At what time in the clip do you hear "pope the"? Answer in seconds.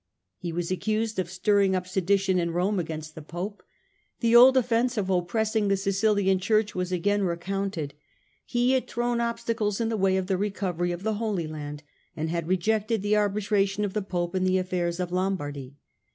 3.21-4.35